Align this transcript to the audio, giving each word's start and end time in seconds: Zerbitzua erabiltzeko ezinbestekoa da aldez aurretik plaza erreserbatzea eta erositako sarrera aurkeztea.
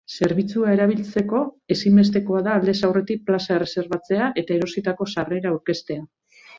Zerbitzua 0.17 0.71
erabiltzeko 0.77 1.41
ezinbestekoa 1.75 2.43
da 2.49 2.57
aldez 2.61 2.75
aurretik 2.91 3.23
plaza 3.31 3.55
erreserbatzea 3.61 4.35
eta 4.45 4.61
erositako 4.61 5.13
sarrera 5.17 5.57
aurkeztea. 5.57 6.07